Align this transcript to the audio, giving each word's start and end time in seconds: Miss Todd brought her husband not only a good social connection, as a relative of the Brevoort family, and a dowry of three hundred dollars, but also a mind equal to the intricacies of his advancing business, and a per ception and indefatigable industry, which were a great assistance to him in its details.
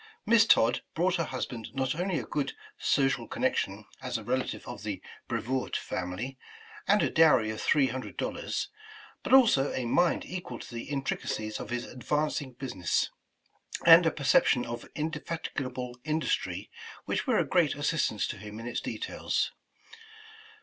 Miss 0.25 0.47
Todd 0.47 0.81
brought 0.95 1.17
her 1.17 1.25
husband 1.25 1.75
not 1.75 1.93
only 1.93 2.17
a 2.17 2.23
good 2.23 2.53
social 2.79 3.27
connection, 3.27 3.85
as 4.01 4.17
a 4.17 4.23
relative 4.23 4.67
of 4.67 4.81
the 4.81 4.99
Brevoort 5.27 5.77
family, 5.77 6.39
and 6.87 7.03
a 7.03 7.09
dowry 7.11 7.51
of 7.51 7.61
three 7.61 7.85
hundred 7.85 8.17
dollars, 8.17 8.69
but 9.21 9.31
also 9.31 9.71
a 9.73 9.85
mind 9.85 10.25
equal 10.25 10.57
to 10.57 10.73
the 10.73 10.85
intricacies 10.85 11.59
of 11.59 11.69
his 11.69 11.85
advancing 11.85 12.53
business, 12.53 13.11
and 13.85 14.07
a 14.07 14.11
per 14.11 14.23
ception 14.23 14.67
and 14.67 14.89
indefatigable 14.95 15.95
industry, 16.03 16.71
which 17.05 17.27
were 17.27 17.37
a 17.37 17.45
great 17.45 17.75
assistance 17.75 18.25
to 18.25 18.37
him 18.39 18.59
in 18.59 18.65
its 18.65 18.81
details. 18.81 19.51